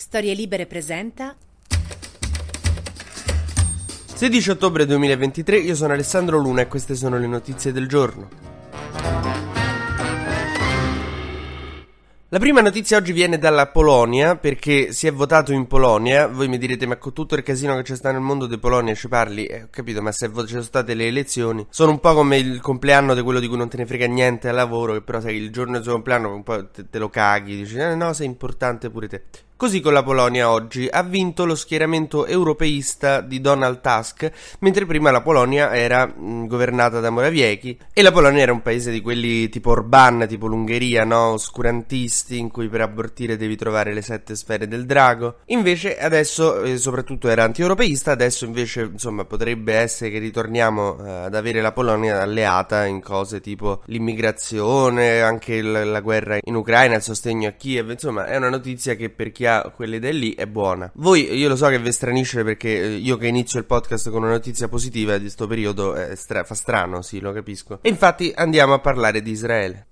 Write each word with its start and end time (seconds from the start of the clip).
Storie 0.00 0.32
Libere 0.32 0.66
presenta 0.66 1.34
16 4.14 4.50
ottobre 4.50 4.86
2023, 4.86 5.58
io 5.58 5.74
sono 5.74 5.92
Alessandro 5.92 6.38
Luna 6.38 6.60
e 6.60 6.68
queste 6.68 6.94
sono 6.94 7.18
le 7.18 7.26
notizie 7.26 7.72
del 7.72 7.88
giorno. 7.88 8.28
La 12.28 12.38
prima 12.38 12.60
notizia 12.60 12.96
oggi 12.96 13.10
viene 13.10 13.38
dalla 13.38 13.66
Polonia 13.66 14.36
perché 14.36 14.92
si 14.92 15.08
è 15.08 15.12
votato 15.12 15.52
in 15.52 15.66
Polonia. 15.66 16.28
Voi 16.28 16.46
mi 16.46 16.58
direte, 16.58 16.86
ma 16.86 16.96
con 16.96 17.12
tutto 17.12 17.34
il 17.34 17.42
casino 17.42 17.74
che 17.74 17.82
c'è 17.82 17.96
sta 17.96 18.12
nel 18.12 18.20
mondo 18.20 18.46
di 18.46 18.56
Polonia 18.56 18.94
ci 18.94 19.08
parli? 19.08 19.46
Eh, 19.46 19.64
ho 19.64 19.68
capito, 19.68 20.00
ma 20.00 20.12
se 20.12 20.30
ci 20.32 20.46
sono 20.46 20.62
state 20.62 20.94
le 20.94 21.08
elezioni, 21.08 21.66
sono 21.70 21.90
un 21.90 21.98
po' 21.98 22.14
come 22.14 22.38
il 22.38 22.60
compleanno 22.60 23.14
di 23.14 23.22
quello 23.22 23.40
di 23.40 23.48
cui 23.48 23.56
non 23.56 23.68
te 23.68 23.76
ne 23.76 23.84
frega 23.84 24.06
niente 24.06 24.48
al 24.48 24.54
lavoro, 24.54 24.92
che 24.92 25.02
però 25.02 25.20
sai 25.20 25.34
il 25.34 25.50
giorno 25.50 25.72
del 25.72 25.82
suo 25.82 25.92
compleanno 25.94 26.32
un 26.32 26.44
po' 26.44 26.68
te, 26.68 26.88
te 26.88 26.98
lo 26.98 27.10
caghi, 27.10 27.56
dici, 27.56 27.76
eh, 27.78 27.96
no, 27.96 28.12
sei 28.12 28.26
importante 28.26 28.90
pure 28.90 29.08
te. 29.08 29.22
Così 29.58 29.80
con 29.80 29.92
la 29.92 30.04
Polonia 30.04 30.52
oggi 30.52 30.86
ha 30.88 31.02
vinto 31.02 31.44
lo 31.44 31.56
schieramento 31.56 32.26
europeista 32.26 33.20
di 33.20 33.40
Donald 33.40 33.80
Tusk, 33.80 34.30
mentre 34.60 34.86
prima 34.86 35.10
la 35.10 35.20
Polonia 35.20 35.74
era 35.74 36.06
mh, 36.06 36.46
governata 36.46 37.00
da 37.00 37.10
Morawiecki 37.10 37.76
e 37.92 38.02
la 38.02 38.12
Polonia 38.12 38.42
era 38.42 38.52
un 38.52 38.62
paese 38.62 38.92
di 38.92 39.00
quelli 39.00 39.48
tipo 39.48 39.70
Orban, 39.70 40.26
tipo 40.28 40.46
l'Ungheria, 40.46 41.02
no? 41.02 41.30
Oscurantisti, 41.30 42.38
in 42.38 42.52
cui 42.52 42.68
per 42.68 42.82
abortire 42.82 43.36
devi 43.36 43.56
trovare 43.56 43.92
le 43.92 44.00
sette 44.00 44.36
sfere 44.36 44.68
del 44.68 44.86
drago. 44.86 45.38
Invece 45.46 45.98
adesso, 45.98 46.62
eh, 46.62 46.76
soprattutto 46.76 47.28
era 47.28 47.42
anti-europeista, 47.42 48.12
adesso 48.12 48.44
invece 48.44 48.82
insomma 48.82 49.24
potrebbe 49.24 49.74
essere 49.74 50.12
che 50.12 50.20
ritorniamo 50.20 51.04
eh, 51.04 51.10
ad 51.24 51.34
avere 51.34 51.60
la 51.60 51.72
Polonia 51.72 52.22
alleata 52.22 52.86
in 52.86 53.02
cose 53.02 53.40
tipo 53.40 53.82
l'immigrazione, 53.86 55.20
anche 55.20 55.60
l- 55.60 55.90
la 55.90 56.00
guerra 56.00 56.38
in 56.40 56.54
Ucraina, 56.54 56.94
il 56.94 57.02
sostegno 57.02 57.48
a 57.48 57.52
Kiev, 57.58 57.90
insomma 57.90 58.26
è 58.26 58.36
una 58.36 58.50
notizia 58.50 58.94
che 58.94 59.10
per 59.10 59.32
chi 59.32 59.46
ha 59.48 59.72
quelle 59.74 59.96
idee 59.96 60.12
lì 60.12 60.34
è 60.34 60.46
buona. 60.46 60.90
Voi, 60.94 61.34
io 61.34 61.48
lo 61.48 61.56
so 61.56 61.68
che 61.68 61.78
vi 61.78 61.92
stranisce 61.92 62.44
perché 62.44 62.80
eh, 62.80 62.94
io 62.96 63.16
che 63.16 63.26
inizio 63.26 63.58
il 63.58 63.64
podcast 63.64 64.10
con 64.10 64.22
una 64.22 64.32
notizia 64.32 64.68
positiva 64.68 65.14
di 65.14 65.22
questo 65.22 65.46
periodo 65.46 65.96
stra- 66.14 66.44
fa 66.44 66.54
strano, 66.54 67.02
sì, 67.02 67.20
lo 67.20 67.32
capisco. 67.32 67.78
E 67.82 67.88
infatti 67.88 68.32
andiamo 68.34 68.74
a 68.74 68.78
parlare 68.78 69.22
di 69.22 69.30
Israele. 69.30 69.88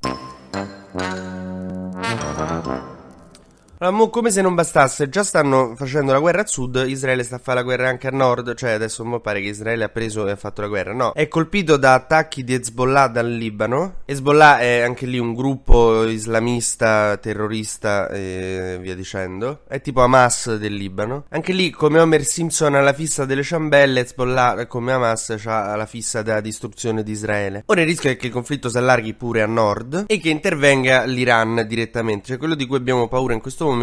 Allora, 3.78 4.08
come 4.08 4.30
se 4.30 4.40
non 4.40 4.54
bastasse, 4.54 5.10
già 5.10 5.22
stanno 5.22 5.74
facendo 5.76 6.12
la 6.12 6.18
guerra 6.18 6.40
a 6.40 6.46
sud, 6.46 6.84
Israele 6.86 7.22
sta 7.22 7.36
a 7.36 7.38
fare 7.38 7.58
la 7.58 7.64
guerra 7.64 7.88
anche 7.88 8.06
a 8.06 8.10
nord, 8.10 8.54
cioè 8.54 8.70
adesso 8.70 9.04
mo 9.04 9.20
pare 9.20 9.40
che 9.42 9.48
Israele 9.48 9.84
ha 9.84 9.88
preso 9.88 10.26
e 10.26 10.30
ha 10.30 10.36
fatto 10.36 10.62
la 10.62 10.68
guerra. 10.68 10.94
No, 10.94 11.12
è 11.12 11.28
colpito 11.28 11.76
da 11.76 11.94
attacchi 11.94 12.42
di 12.42 12.54
Hezbollah 12.54 13.08
dal 13.08 13.30
Libano. 13.30 13.96
Hezbollah 14.06 14.58
è 14.58 14.80
anche 14.80 15.04
lì 15.04 15.18
un 15.18 15.34
gruppo 15.34 16.04
islamista, 16.04 17.18
terrorista 17.18 18.08
e 18.08 18.78
via 18.80 18.94
dicendo. 18.94 19.60
È 19.68 19.80
tipo 19.80 20.00
Hamas 20.00 20.56
del 20.56 20.74
Libano. 20.74 21.24
Anche 21.28 21.52
lì, 21.52 21.70
come 21.70 22.00
Homer 22.00 22.24
Simpson 22.24 22.74
ha 22.76 22.80
la 22.80 22.94
fissa 22.94 23.26
delle 23.26 23.42
ciambelle, 23.42 24.00
Hezbollah, 24.00 24.66
come 24.66 24.92
Hamas, 24.92 25.38
ha 25.44 25.76
la 25.76 25.86
fissa 25.86 26.22
della 26.22 26.40
distruzione 26.40 27.02
di 27.02 27.12
Israele. 27.12 27.64
Ora 27.66 27.82
il 27.82 27.86
rischio 27.86 28.10
è 28.10 28.16
che 28.16 28.26
il 28.26 28.32
conflitto 28.32 28.70
si 28.70 28.78
allarghi 28.78 29.12
pure 29.14 29.42
a 29.42 29.46
nord 29.46 30.04
e 30.06 30.18
che 30.18 30.30
intervenga 30.30 31.04
l'Iran 31.04 31.64
direttamente, 31.68 32.28
cioè 32.28 32.38
quello 32.38 32.54
di 32.54 32.66
cui 32.66 32.76
abbiamo 32.76 33.08
paura 33.08 33.34
in 33.34 33.40
questo 33.40 33.64
momento, 33.64 33.74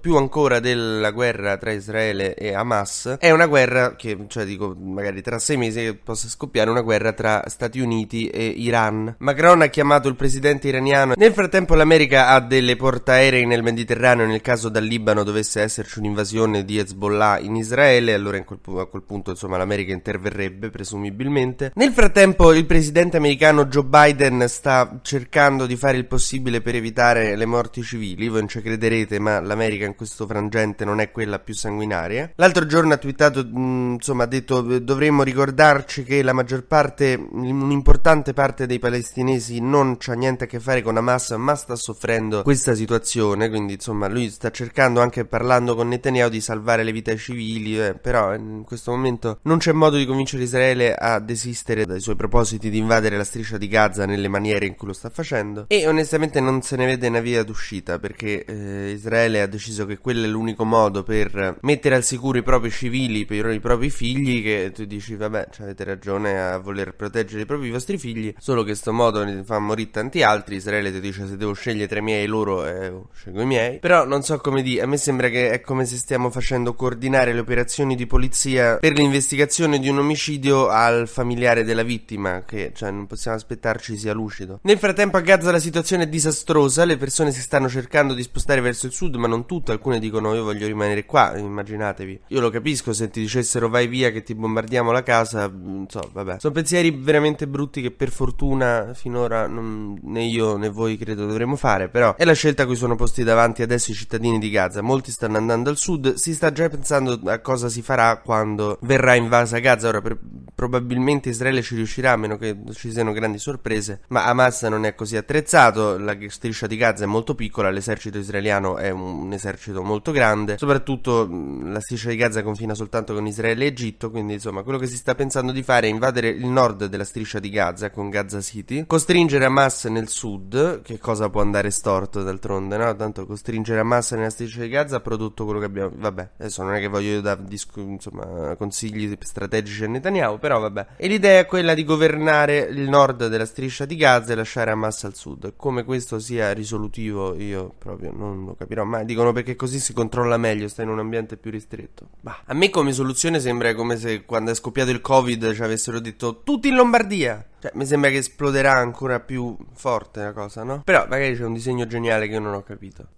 più 0.00 0.16
ancora 0.16 0.60
della 0.60 1.10
guerra 1.10 1.56
tra 1.56 1.72
Israele 1.72 2.34
e 2.34 2.54
Hamas, 2.54 3.16
è 3.18 3.30
una 3.30 3.46
guerra 3.46 3.96
che, 3.96 4.16
cioè 4.28 4.44
dico, 4.44 4.76
magari 4.78 5.22
tra 5.22 5.38
sei 5.38 5.56
mesi 5.56 5.98
possa 6.02 6.28
scoppiare 6.28 6.70
una 6.70 6.82
guerra 6.82 7.12
tra 7.12 7.44
Stati 7.46 7.80
Uniti 7.80 8.28
e 8.28 8.44
Iran. 8.44 9.16
Macron 9.18 9.62
ha 9.62 9.66
chiamato 9.66 10.08
il 10.08 10.16
presidente 10.16 10.68
iraniano. 10.68 11.14
Nel 11.16 11.32
frattempo 11.32 11.74
l'America 11.74 12.28
ha 12.28 12.40
delle 12.40 12.76
portaerei 12.76 13.46
nel 13.46 13.62
Mediterraneo 13.62 14.26
nel 14.26 14.40
caso 14.40 14.68
dal 14.68 14.84
Libano 14.84 15.22
dovesse 15.22 15.60
esserci 15.60 15.98
un'invasione 15.98 16.64
di 16.64 16.78
Hezbollah 16.78 17.38
in 17.40 17.56
Israele, 17.56 18.14
allora 18.14 18.42
quel, 18.42 18.58
a 18.78 18.86
quel 18.86 19.02
punto 19.02 19.30
insomma 19.30 19.56
l'America 19.56 19.92
interverrebbe 19.92 20.70
presumibilmente. 20.70 21.72
Nel 21.74 21.92
frattempo 21.92 22.52
il 22.52 22.66
presidente 22.66 23.16
americano 23.16 23.66
Joe 23.66 23.84
Biden 23.84 24.44
sta 24.48 24.98
cercando 25.02 25.66
di 25.66 25.76
fare 25.76 25.96
il 25.96 26.06
possibile 26.06 26.60
per 26.60 26.74
evitare 26.74 27.36
le 27.36 27.46
morti 27.46 27.82
civili, 27.82 28.28
voi 28.28 28.40
non 28.40 28.48
ci 28.48 28.60
crederete, 28.60 29.18
ma 29.18 29.29
ma 29.30 29.40
l'America 29.40 29.86
in 29.86 29.94
questo 29.94 30.26
frangente 30.26 30.84
non 30.84 31.00
è 31.00 31.10
quella 31.10 31.38
più 31.38 31.54
sanguinaria. 31.54 32.32
L'altro 32.36 32.66
giorno 32.66 32.92
ha 32.92 32.96
twittato, 32.96 33.46
mm, 33.46 33.94
insomma, 33.94 34.24
ha 34.24 34.26
detto 34.26 34.60
dovremmo 34.60 35.22
ricordarci 35.22 36.02
che 36.02 36.22
la 36.22 36.32
maggior 36.32 36.64
parte, 36.64 37.14
un'importante 37.14 38.32
parte 38.32 38.66
dei 38.66 38.78
palestinesi 38.78 39.60
non 39.60 39.96
c'ha 39.98 40.14
niente 40.14 40.44
a 40.44 40.46
che 40.46 40.58
fare 40.58 40.82
con 40.82 40.96
Hamas, 40.96 41.30
ma 41.30 41.54
sta 41.54 41.76
soffrendo 41.76 42.42
questa 42.42 42.74
situazione, 42.74 43.48
quindi 43.48 43.74
insomma 43.74 44.08
lui 44.08 44.28
sta 44.30 44.50
cercando 44.50 45.00
anche 45.00 45.24
parlando 45.24 45.74
con 45.74 45.88
Netanyahu 45.88 46.28
di 46.28 46.40
salvare 46.40 46.82
le 46.82 46.92
vite 46.92 47.16
civili, 47.16 47.80
eh, 47.80 47.94
però 47.94 48.34
in 48.34 48.64
questo 48.64 48.90
momento 48.90 49.38
non 49.42 49.58
c'è 49.58 49.72
modo 49.72 49.96
di 49.96 50.06
convincere 50.06 50.42
Israele 50.42 50.94
a 50.94 51.20
desistere 51.20 51.86
dai 51.86 52.00
suoi 52.00 52.16
propositi 52.16 52.70
di 52.70 52.78
invadere 52.78 53.16
la 53.16 53.24
striscia 53.24 53.58
di 53.58 53.68
Gaza 53.68 54.06
nelle 54.06 54.28
maniere 54.28 54.66
in 54.66 54.74
cui 54.74 54.88
lo 54.88 54.92
sta 54.92 55.10
facendo 55.10 55.66
e 55.68 55.86
onestamente 55.86 56.40
non 56.40 56.62
se 56.62 56.76
ne 56.76 56.86
vede 56.86 57.08
una 57.08 57.20
via 57.20 57.42
d'uscita 57.42 57.98
perché 57.98 58.44
eh, 58.44 58.90
Israele 58.90 59.19
Israele 59.20 59.42
ha 59.42 59.46
deciso 59.46 59.84
che 59.86 59.98
quello 59.98 60.24
è 60.24 60.28
l'unico 60.28 60.64
modo 60.64 61.02
per 61.02 61.58
mettere 61.60 61.94
al 61.94 62.04
sicuro 62.04 62.38
i 62.38 62.42
propri 62.42 62.70
civili, 62.70 63.26
per 63.26 63.50
i 63.50 63.60
propri 63.60 63.90
figli, 63.90 64.42
che 64.42 64.72
tu 64.74 64.84
dici 64.84 65.14
vabbè, 65.14 65.48
avete 65.60 65.84
ragione 65.84 66.40
a 66.40 66.58
voler 66.58 66.94
proteggere 66.94 67.42
i 67.42 67.46
propri 67.46 67.70
vostri 67.70 67.98
figli, 67.98 68.34
solo 68.38 68.62
che 68.62 68.74
sto 68.74 68.92
modo 68.92 69.22
ne 69.24 69.42
fa 69.44 69.58
morire 69.58 69.90
tanti 69.90 70.22
altri, 70.22 70.56
Israele 70.56 70.92
ti 70.92 71.00
dice 71.00 71.26
se 71.26 71.36
devo 71.36 71.52
scegliere 71.52 71.88
tra 71.88 71.98
i 71.98 72.02
miei 72.02 72.26
loro, 72.26 72.66
eh, 72.66 72.92
scelgo 73.12 73.42
i 73.42 73.46
miei, 73.46 73.78
però 73.78 74.06
non 74.06 74.22
so 74.22 74.38
come 74.38 74.62
dire, 74.62 74.82
a 74.82 74.86
me 74.86 74.96
sembra 74.96 75.28
che 75.28 75.50
è 75.50 75.60
come 75.60 75.84
se 75.84 75.96
stiamo 75.96 76.30
facendo 76.30 76.74
coordinare 76.74 77.32
le 77.32 77.40
operazioni 77.40 77.96
di 77.96 78.06
polizia 78.06 78.76
per 78.76 78.92
l'investigazione 78.92 79.78
di 79.78 79.88
un 79.88 79.98
omicidio 79.98 80.68
al 80.68 81.08
familiare 81.08 81.64
della 81.64 81.82
vittima, 81.82 82.44
che 82.44 82.72
cioè 82.74 82.90
non 82.90 83.06
possiamo 83.06 83.36
aspettarci 83.36 83.96
sia 83.96 84.12
lucido. 84.12 84.60
Nel 84.62 84.78
frattempo 84.78 85.16
a 85.16 85.20
Gaza 85.20 85.50
la 85.50 85.58
situazione 85.58 86.04
è 86.04 86.08
disastrosa, 86.08 86.84
le 86.84 86.96
persone 86.96 87.32
si 87.32 87.40
stanno 87.40 87.68
cercando 87.68 88.14
di 88.14 88.22
spostare 88.22 88.60
verso 88.60 88.86
il 88.86 88.92
sud, 88.92 89.09
sud, 89.10 89.16
ma 89.16 89.26
non 89.26 89.46
tutte. 89.46 89.72
Alcune 89.72 89.98
dicono 89.98 90.34
io 90.34 90.44
voglio 90.44 90.66
rimanere 90.66 91.04
qua, 91.04 91.36
immaginatevi. 91.36 92.20
Io 92.28 92.40
lo 92.40 92.50
capisco 92.50 92.92
se 92.92 93.10
ti 93.10 93.20
dicessero 93.20 93.68
vai 93.68 93.88
via 93.88 94.10
che 94.10 94.22
ti 94.22 94.34
bombardiamo 94.34 94.92
la 94.92 95.02
casa, 95.02 95.50
non 95.52 95.86
so, 95.88 96.08
vabbè. 96.12 96.36
Sono 96.38 96.54
pensieri 96.54 96.90
veramente 96.90 97.48
brutti 97.48 97.82
che 97.82 97.90
per 97.90 98.10
fortuna 98.10 98.92
finora 98.94 99.46
non, 99.46 99.98
né 100.02 100.22
io 100.22 100.56
né 100.56 100.68
voi 100.68 100.96
credo 100.96 101.26
dovremmo 101.26 101.56
fare, 101.56 101.88
però 101.88 102.14
è 102.14 102.24
la 102.24 102.32
scelta 102.32 102.62
a 102.62 102.66
cui 102.66 102.76
sono 102.76 102.94
posti 102.94 103.24
davanti 103.24 103.62
adesso 103.62 103.90
i 103.90 103.94
cittadini 103.94 104.38
di 104.38 104.50
Gaza. 104.50 104.80
Molti 104.80 105.10
stanno 105.10 105.36
andando 105.36 105.70
al 105.70 105.76
sud, 105.76 106.14
si 106.14 106.34
sta 106.34 106.52
già 106.52 106.68
pensando 106.68 107.18
a 107.24 107.40
cosa 107.40 107.68
si 107.68 107.82
farà 107.82 108.20
quando 108.20 108.78
verrà 108.82 109.14
invasa 109.14 109.58
Gaza. 109.58 109.88
Ora 109.88 110.00
per, 110.00 110.18
probabilmente 110.60 111.30
Israele 111.30 111.62
ci 111.62 111.74
riuscirà 111.74 112.12
a 112.12 112.16
meno 112.16 112.36
che 112.36 112.54
ci 112.74 112.92
siano 112.92 113.12
grandi 113.12 113.38
sorprese, 113.38 114.02
ma 114.08 114.26
Hamas 114.26 114.64
non 114.64 114.84
è 114.84 114.94
così 114.94 115.16
attrezzato, 115.16 115.96
la 115.96 116.14
striscia 116.28 116.66
di 116.66 116.76
Gaza 116.76 117.04
è 117.04 117.06
molto 117.06 117.34
piccola, 117.34 117.70
l'esercito 117.70 118.18
israeliano 118.18 118.76
è 118.76 118.90
un 118.90 119.32
esercito 119.32 119.82
molto 119.82 120.12
grande, 120.12 120.58
soprattutto 120.58 121.26
la 121.62 121.80
striscia 121.80 122.10
di 122.10 122.16
Gaza 122.16 122.42
confina 122.42 122.74
soltanto 122.74 123.14
con 123.14 123.26
Israele 123.26 123.64
e 123.64 123.68
Egitto, 123.68 124.10
quindi 124.10 124.34
insomma 124.34 124.62
quello 124.62 124.76
che 124.76 124.86
si 124.86 124.96
sta 124.96 125.14
pensando 125.14 125.50
di 125.50 125.62
fare 125.62 125.86
è 125.86 125.90
invadere 125.90 126.28
il 126.28 126.44
nord 126.44 126.84
della 126.84 127.04
striscia 127.04 127.38
di 127.38 127.48
Gaza 127.48 127.90
con 127.90 128.10
Gaza 128.10 128.42
City, 128.42 128.84
costringere 128.86 129.46
Hamas 129.46 129.86
nel 129.86 130.08
sud, 130.08 130.82
che 130.82 130.98
cosa 130.98 131.30
può 131.30 131.40
andare 131.40 131.70
storto 131.70 132.22
d'altronde, 132.22 132.76
no? 132.76 132.94
Tanto 132.96 133.24
costringere 133.24 133.80
Hamas 133.80 134.12
nella 134.12 134.28
striscia 134.28 134.60
di 134.60 134.68
Gaza 134.68 134.96
ha 134.96 135.00
prodotto 135.00 135.46
quello 135.46 135.58
che 135.58 135.64
abbiamo, 135.64 135.92
vabbè, 135.96 136.32
adesso 136.36 136.62
non 136.62 136.74
è 136.74 136.80
che 136.80 136.88
voglio 136.88 137.22
dare 137.22 137.44
discu- 137.44 137.78
insomma, 137.78 138.54
consigli 138.56 139.16
strategici 139.18 139.84
a 139.84 139.88
Netanyahu, 139.88 140.38
però 140.38 140.49
vabbè. 140.58 140.86
E 140.96 141.06
l'idea 141.06 141.40
è 141.40 141.46
quella 141.46 141.74
di 141.74 141.84
governare 141.84 142.58
il 142.58 142.88
nord 142.88 143.28
della 143.28 143.46
striscia 143.46 143.84
di 143.84 143.96
Gaza 143.96 144.32
e 144.32 144.36
lasciare 144.36 144.70
Hamas 144.70 145.04
al 145.04 145.14
sud. 145.14 145.52
Come 145.56 145.84
questo 145.84 146.18
sia 146.18 146.52
risolutivo 146.52 147.34
io 147.36 147.72
proprio 147.78 148.12
non 148.12 148.44
lo 148.44 148.54
capirò 148.54 148.84
ma 148.84 149.02
dicono 149.04 149.32
perché 149.32 149.56
così 149.56 149.78
si 149.78 149.92
controlla 149.92 150.36
meglio, 150.36 150.68
stai 150.68 150.84
in 150.84 150.90
un 150.90 150.98
ambiente 150.98 151.36
più 151.36 151.50
ristretto. 151.50 152.08
Bah. 152.20 152.42
A 152.46 152.54
me 152.54 152.70
come 152.70 152.92
soluzione 152.92 153.40
sembra 153.40 153.74
come 153.74 153.96
se 153.96 154.24
quando 154.24 154.50
è 154.50 154.54
scoppiato 154.54 154.90
il 154.90 155.00
Covid 155.00 155.54
ci 155.54 155.62
avessero 155.62 156.00
detto 156.00 156.42
tutti 156.42 156.68
in 156.68 156.74
Lombardia. 156.74 157.44
Cioè, 157.60 157.72
mi 157.74 157.84
sembra 157.84 158.08
che 158.08 158.16
esploderà 158.16 158.72
ancora 158.72 159.20
più 159.20 159.54
forte 159.74 160.22
la 160.22 160.32
cosa, 160.32 160.62
no? 160.62 160.80
Però 160.82 161.06
magari 161.08 161.36
c'è 161.36 161.44
un 161.44 161.52
disegno 161.52 161.86
geniale 161.86 162.26
che 162.26 162.32
io 162.32 162.40
non 162.40 162.54
ho 162.54 162.62
capito. 162.62 163.08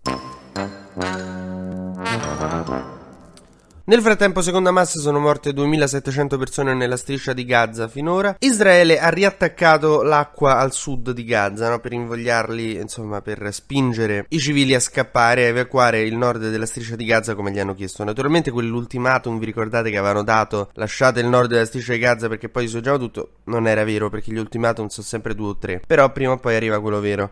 Nel 3.92 4.00
frattempo, 4.00 4.40
secondo 4.40 4.70
Hamas, 4.70 4.98
sono 4.98 5.18
morte 5.18 5.52
2700 5.52 6.38
persone 6.38 6.72
nella 6.72 6.96
striscia 6.96 7.34
di 7.34 7.44
Gaza 7.44 7.88
finora. 7.88 8.36
Israele 8.38 8.98
ha 8.98 9.10
riattaccato 9.10 10.00
l'acqua 10.00 10.56
al 10.56 10.72
sud 10.72 11.10
di 11.10 11.24
Gaza 11.24 11.68
no? 11.68 11.78
per 11.78 11.92
invogliarli, 11.92 12.76
insomma, 12.76 13.20
per 13.20 13.52
spingere 13.52 14.24
i 14.30 14.38
civili 14.38 14.74
a 14.74 14.80
scappare 14.80 15.42
e 15.42 15.48
evacuare 15.48 16.00
il 16.00 16.16
nord 16.16 16.48
della 16.48 16.64
striscia 16.64 16.96
di 16.96 17.04
Gaza 17.04 17.34
come 17.34 17.50
gli 17.50 17.58
hanno 17.58 17.74
chiesto. 17.74 18.02
Naturalmente, 18.02 18.50
quell'ultimatum, 18.50 19.38
vi 19.38 19.44
ricordate 19.44 19.90
che 19.90 19.98
avevano 19.98 20.22
dato 20.22 20.70
lasciate 20.72 21.20
il 21.20 21.26
nord 21.26 21.50
della 21.50 21.66
striscia 21.66 21.92
di 21.92 21.98
Gaza 21.98 22.28
perché 22.28 22.48
poi 22.48 22.62
distruggiamo 22.62 22.96
tutto, 22.96 23.40
non 23.44 23.66
era 23.66 23.84
vero 23.84 24.10
perché 24.10 24.32
gli 24.32 24.38
ultimatum 24.38 24.88
sono 24.88 25.06
sempre 25.06 25.34
due 25.34 25.48
o 25.48 25.56
tre. 25.56 25.82
Però 25.86 26.10
prima 26.12 26.32
o 26.32 26.38
poi 26.38 26.56
arriva 26.56 26.80
quello 26.80 27.00
vero. 27.00 27.30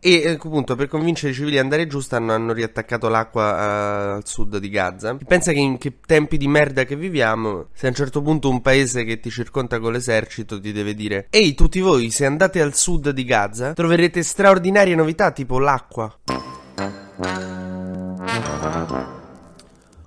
E 0.00 0.22
eh, 0.22 0.30
appunto 0.30 0.76
per 0.76 0.86
convincere 0.86 1.32
i 1.32 1.34
civili 1.34 1.58
ad 1.58 1.64
andare 1.64 1.88
giù 1.88 1.98
stanno, 1.98 2.32
hanno 2.32 2.52
riattaccato 2.52 3.08
l'acqua 3.08 3.42
uh, 3.42 4.16
al 4.16 4.26
sud 4.26 4.58
di 4.58 4.68
Gaza. 4.68 5.16
Pensa 5.26 5.52
che 5.52 5.58
in 5.58 5.76
che 5.76 5.94
tempi 6.06 6.36
di 6.36 6.46
merda 6.46 6.84
che 6.84 6.94
viviamo, 6.94 7.66
se 7.72 7.86
a 7.86 7.88
un 7.88 7.96
certo 7.96 8.22
punto 8.22 8.48
un 8.48 8.60
paese 8.62 9.02
che 9.04 9.18
ti 9.18 9.30
circonda 9.30 9.80
con 9.80 9.92
l'esercito 9.92 10.60
ti 10.60 10.70
deve 10.70 10.94
dire 10.94 11.26
Ehi 11.30 11.54
tutti 11.54 11.80
voi, 11.80 12.10
se 12.10 12.26
andate 12.26 12.60
al 12.60 12.74
sud 12.74 13.10
di 13.10 13.24
Gaza 13.24 13.72
troverete 13.72 14.22
straordinarie 14.22 14.94
novità 14.94 15.32
tipo 15.32 15.58
l'acqua. 15.58 16.16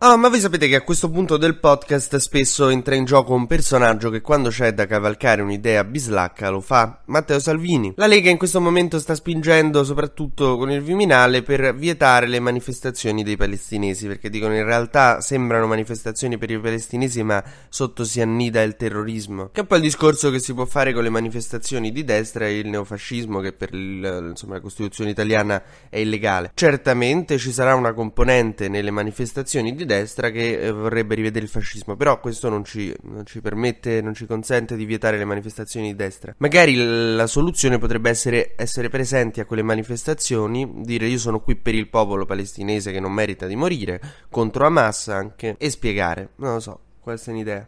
Ah, 0.04 0.16
ma 0.16 0.30
voi 0.30 0.40
sapete 0.40 0.68
che 0.68 0.78
a 0.78 0.82
questo 0.82 1.12
punto 1.12 1.38
del 1.38 1.60
podcast 1.60 2.16
spesso 2.16 2.70
entra 2.70 2.96
in 2.96 3.06
gioco 3.06 3.36
un 3.36 3.46
personaggio 3.46 4.10
che 4.10 4.22
quando 4.22 4.50
c'è 4.50 4.74
da 4.74 4.88
cavalcare 4.88 5.44
un'idea 5.44 5.84
bislacca 5.84 6.50
lo 6.50 6.60
fa, 6.60 7.04
Matteo 7.06 7.38
Salvini. 7.38 7.94
La 7.98 8.08
Lega 8.08 8.32
in 8.32 8.40
questo 8.40 8.60
momento 8.60 8.98
sta 8.98 9.14
spingendo, 9.14 9.84
soprattutto 9.84 10.58
con 10.58 10.72
il 10.72 10.82
Viminale, 10.82 11.44
per 11.44 11.76
vietare 11.76 12.26
le 12.26 12.40
manifestazioni 12.40 13.22
dei 13.22 13.38
palestinesi, 13.38 14.08
perché 14.08 14.32
dicono 14.32 14.56
in 14.56 14.66
realtà 14.66 15.22
sembrano 15.22 15.68
manifestazioni 15.68 16.40
per 16.40 16.50
i 16.50 16.60
palestinesi, 16.60 17.22
ma 17.22 17.44
sotto 17.70 18.04
si 18.04 18.22
annida 18.22 18.64
il 18.64 18.78
terrorismo. 18.78 19.50
Che 19.54 19.62
è 19.62 19.66
poi 19.66 19.78
il 19.78 19.84
discorso 19.84 20.32
che 20.32 20.40
si 20.40 20.56
può 20.56 20.66
fare 20.66 20.94
con 20.94 21.04
le 21.04 21.10
manifestazioni 21.10 21.92
di 21.92 22.04
destra 22.04 22.48
e 22.48 22.58
il 22.58 22.70
neofascismo, 22.70 23.40
che 23.40 23.54
per 23.54 23.72
il, 23.76 24.30
insomma, 24.32 24.56
la 24.56 24.62
Costituzione 24.62 25.12
italiana 25.12 25.62
è 25.90 26.00
illegale. 26.00 26.54
Certamente 26.56 27.38
ci 27.38 27.52
sarà 27.52 27.76
una 27.76 27.94
componente 27.94 28.68
nelle 28.68 28.90
manifestazioni 28.90 29.76
di 29.76 29.84
destra 29.84 29.90
destra 29.92 30.30
che 30.30 30.60
eh, 30.60 30.72
vorrebbe 30.72 31.16
rivedere 31.16 31.46
il 31.46 31.52
fascismo, 31.52 31.96
però 31.96 32.20
questo 32.20 32.50
non 32.50 32.64
ci, 32.64 32.94
non 33.04 33.26
ci, 33.26 33.42
permette, 33.42 34.02
non 34.02 34.14
ci 34.14 34.26
consente 34.26 34.76
di 34.76 34.86
vietare 34.86 35.18
le 35.18 35.26
manifestazioni 35.26 35.88
di 35.88 35.96
destra. 35.96 36.34
Magari 36.38 36.76
la 37.16 37.28
soluzione 37.28 37.78
potrebbe 37.78 38.10
essere 38.10 38.54
essere 38.56 38.90
presenti 38.90 39.40
a 39.40 39.46
quelle 39.46 39.64
manifestazioni, 39.64 40.70
dire 40.84 41.08
io 41.08 41.18
sono 41.18 41.42
qui 41.42 41.56
per 41.56 41.76
il 41.76 41.90
popolo 41.90 42.26
palestinese 42.26 42.92
che 42.92 43.00
non 43.00 43.12
merita 43.12 43.46
di 43.48 43.56
morire, 43.56 44.02
contro 44.30 44.66
Hamas 44.66 45.10
anche, 45.10 45.56
e 45.58 45.70
spiegare, 45.70 46.30
non 46.38 46.54
lo 46.54 46.60
so, 46.60 46.80
questa 47.00 47.32
è 47.32 47.34
un'idea. 47.34 47.68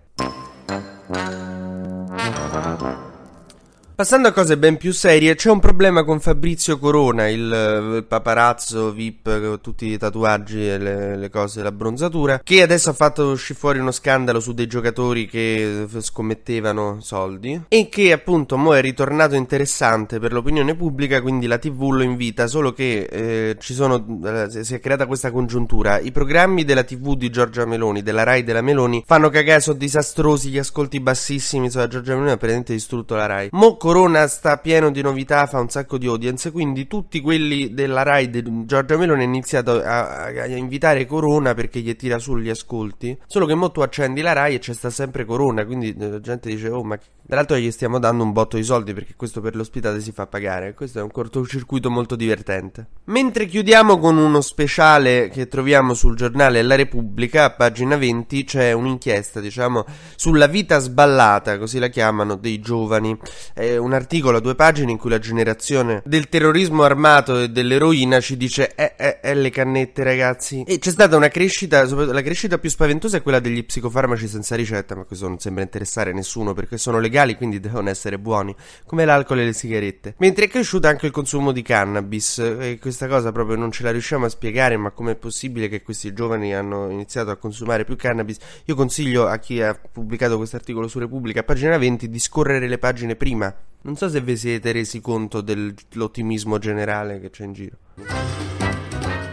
Passando 3.95 4.27
a 4.27 4.31
cose 4.31 4.57
ben 4.57 4.77
più 4.77 4.91
serie, 4.91 5.35
c'è 5.35 5.51
un 5.51 5.59
problema 5.59 6.03
con 6.03 6.19
Fabrizio 6.19 6.79
Corona, 6.79 7.29
il, 7.29 7.41
il 7.41 8.05
paparazzo 8.07 8.91
VIP 8.91 9.39
con 9.39 9.61
tutti 9.61 9.85
i 9.85 9.99
tatuaggi 9.99 10.67
e 10.67 10.79
le, 10.79 11.15
le, 11.15 11.29
cose, 11.29 11.61
la 11.61 11.71
bronzatura, 11.71 12.41
che 12.43 12.63
adesso 12.63 12.89
ha 12.89 12.93
fatto 12.93 13.27
uscire 13.27 13.59
fuori 13.59 13.77
uno 13.77 13.91
scandalo 13.91 14.39
su 14.39 14.53
dei 14.53 14.65
giocatori 14.65 15.27
che 15.27 15.85
scommettevano 15.99 17.01
soldi 17.01 17.65
e 17.67 17.87
che 17.87 18.11
appunto 18.11 18.57
mo 18.57 18.73
è 18.73 18.81
ritornato 18.81 19.35
interessante 19.35 20.19
per 20.19 20.33
l'opinione 20.33 20.75
pubblica, 20.75 21.21
quindi 21.21 21.45
la 21.45 21.59
TV 21.59 21.91
lo 21.91 22.01
invita, 22.01 22.47
solo 22.47 22.73
che 22.73 23.03
eh, 23.03 23.57
ci 23.59 23.75
sono, 23.75 24.03
eh, 24.25 24.63
si 24.63 24.73
è 24.73 24.79
creata 24.79 25.05
questa 25.05 25.29
congiuntura, 25.29 25.99
i 25.99 26.11
programmi 26.11 26.63
della 26.63 26.83
TV 26.83 27.15
di 27.15 27.29
Giorgia 27.29 27.67
Meloni, 27.67 28.01
della 28.01 28.23
Rai 28.23 28.43
della 28.43 28.61
Meloni, 28.61 29.03
fanno 29.05 29.29
cagare, 29.29 29.59
sono 29.59 29.77
disastrosi, 29.77 30.49
gli 30.49 30.57
ascolti 30.57 30.99
bassissimi, 30.99 31.65
insomma 31.65 31.87
Giorgia 31.87 32.13
Meloni 32.13 32.31
ha 32.31 32.37
praticamente 32.37 32.73
distrutto 32.73 33.13
la 33.13 33.27
Rai. 33.27 33.49
Mo 33.51 33.77
Corona 33.83 34.27
sta 34.27 34.59
pieno 34.59 34.91
di 34.91 35.01
novità, 35.01 35.45
fa 35.45 35.59
un 35.59 35.67
sacco 35.67 35.97
di 35.97 36.07
audience, 36.07 36.53
quindi 36.53 36.87
tutti 36.87 37.19
quelli 37.19 37.73
della 37.73 38.01
Rai 38.01 38.29
di 38.29 38.41
Giorgia 38.65 38.95
Meloni 38.95 39.23
hanno 39.23 39.33
iniziato 39.33 39.81
a, 39.83 40.23
a, 40.23 40.45
invitare 40.45 41.05
Corona 41.05 41.53
perché 41.53 41.81
gli 41.81 41.93
tira 41.97 42.17
su 42.17 42.37
gli 42.37 42.47
ascolti. 42.47 43.19
Solo 43.27 43.45
che 43.45 43.55
mo 43.55 43.71
tu 43.71 43.81
accendi 43.81 44.21
la 44.21 44.31
Rai 44.31 44.55
e 44.55 44.59
c'è 44.59 44.71
sta 44.71 44.89
sempre 44.89 45.25
Corona, 45.25 45.65
quindi 45.65 45.93
la 45.97 46.21
gente 46.21 46.47
dice 46.47 46.69
"Oh, 46.69 46.81
ma 46.81 46.95
tra 46.95 47.35
l'altro 47.35 47.57
gli 47.57 47.69
stiamo 47.71 47.99
dando 47.99 48.23
un 48.23 48.31
botto 48.31 48.55
di 48.55 48.63
soldi 48.63 48.93
perché 48.93 49.15
questo 49.17 49.41
per 49.41 49.53
l'ospitate 49.53 49.99
si 49.99 50.13
fa 50.13 50.27
pagare". 50.27 50.73
Questo 50.73 50.99
è 50.99 51.01
un 51.01 51.11
cortocircuito 51.11 51.91
molto 51.91 52.15
divertente. 52.15 52.87
Mentre 53.07 53.47
chiudiamo 53.47 53.99
con 53.99 54.15
uno 54.15 54.39
speciale 54.39 55.27
che 55.27 55.49
troviamo 55.49 55.93
sul 55.93 56.15
giornale 56.15 56.61
La 56.61 56.75
Repubblica, 56.75 57.43
a 57.43 57.51
pagina 57.51 57.97
20, 57.97 58.45
c'è 58.45 58.71
un'inchiesta, 58.71 59.41
diciamo, 59.41 59.83
sulla 60.15 60.47
vita 60.47 60.79
sballata, 60.79 61.57
così 61.57 61.79
la 61.79 61.89
chiamano, 61.89 62.35
dei 62.37 62.61
giovani. 62.61 63.19
Eh, 63.53 63.71
un 63.77 63.93
articolo 63.93 64.37
a 64.37 64.39
due 64.39 64.55
pagine 64.55 64.91
in 64.91 64.97
cui 64.97 65.09
la 65.09 65.19
generazione 65.19 66.01
del 66.05 66.29
terrorismo 66.29 66.83
armato 66.83 67.39
e 67.39 67.49
dell'eroina 67.49 68.19
ci 68.19 68.37
dice 68.37 68.73
eh, 68.75 68.93
eh, 68.97 69.19
eh 69.21 69.33
le 69.33 69.49
cannette 69.49 70.03
ragazzi. 70.03 70.63
E 70.63 70.79
c'è 70.79 70.91
stata 70.91 71.15
una 71.15 71.27
crescita 71.27 71.83
la 71.83 72.21
crescita 72.21 72.57
più 72.57 72.69
spaventosa 72.69 73.17
è 73.17 73.21
quella 73.21 73.39
degli 73.39 73.63
psicofarmaci 73.63 74.27
senza 74.27 74.55
ricetta 74.55 74.95
ma 74.95 75.03
questo 75.03 75.27
non 75.27 75.39
sembra 75.39 75.63
interessare 75.63 76.13
nessuno 76.13 76.53
perché 76.53 76.77
sono 76.77 76.99
legali 76.99 77.35
quindi 77.35 77.59
devono 77.59 77.89
essere 77.89 78.17
buoni 78.17 78.55
come 78.85 79.05
l'alcol 79.05 79.39
e 79.39 79.45
le 79.45 79.53
sigarette. 79.53 80.15
Mentre 80.17 80.45
è 80.45 80.47
cresciuto 80.47 80.87
anche 80.87 81.05
il 81.05 81.11
consumo 81.11 81.51
di 81.51 81.61
cannabis 81.61 82.37
e 82.39 82.77
questa 82.79 83.07
cosa 83.07 83.31
proprio 83.31 83.57
non 83.57 83.71
ce 83.71 83.83
la 83.83 83.91
riusciamo 83.91 84.25
a 84.25 84.29
spiegare 84.29 84.77
ma 84.77 84.91
com'è 84.91 85.15
possibile 85.15 85.67
che 85.67 85.81
questi 85.81 86.13
giovani 86.13 86.53
hanno 86.53 86.89
iniziato 86.89 87.31
a 87.31 87.35
consumare 87.35 87.83
più 87.83 87.95
cannabis? 87.95 88.37
Io 88.65 88.75
consiglio 88.75 89.27
a 89.27 89.37
chi 89.37 89.61
ha 89.61 89.73
pubblicato 89.73 90.37
questo 90.37 90.55
articolo 90.55 90.87
su 90.87 90.99
Repubblica 90.99 91.41
a 91.41 91.43
pagina 91.43 91.77
20 91.77 92.09
di 92.09 92.19
scorrere 92.19 92.67
le 92.67 92.77
pagine 92.77 93.15
prima 93.15 93.53
non 93.81 93.95
so 93.95 94.09
se 94.09 94.21
vi 94.21 94.37
siete 94.37 94.71
resi 94.71 95.01
conto 95.01 95.41
dell'ottimismo 95.41 96.57
generale 96.57 97.19
che 97.19 97.29
c'è 97.29 97.43
in 97.43 97.53
giro. 97.53 97.77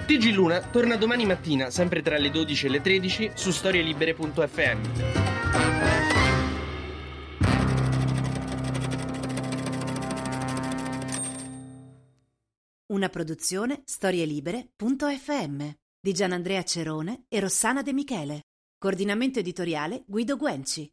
TG 0.06 0.32
Luna 0.32 0.60
torna 0.60 0.96
domani 0.96 1.24
mattina, 1.24 1.70
sempre 1.70 2.02
tra 2.02 2.18
le 2.18 2.30
12 2.30 2.66
e 2.66 2.68
le 2.68 2.80
13, 2.80 3.30
su 3.34 3.52
storielibere.fm. 3.52 4.78
Una 12.86 13.08
produzione 13.08 13.82
storielibere.fm 13.84 15.70
di 16.00 16.12
Gianandrea 16.12 16.64
Cerone 16.64 17.26
e 17.28 17.38
Rossana 17.38 17.82
De 17.82 17.92
Michele. 17.92 18.40
Coordinamento 18.78 19.38
editoriale 19.38 20.02
Guido 20.06 20.36
Guenci. 20.36 20.90